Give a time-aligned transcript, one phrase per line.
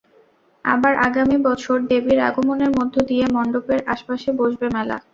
[0.65, 4.97] আবার আগামী বছর দেবীর আগমনের মধ্য দিয়ে মণ্ডপের আশপাশে বসবে মেলা।